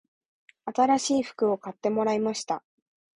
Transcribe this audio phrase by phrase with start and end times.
[0.65, 2.63] 新しい服を買ってもらいました